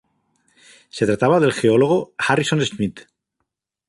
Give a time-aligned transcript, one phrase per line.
[0.89, 3.01] Se trataba del geólogo Harrison Schmitt.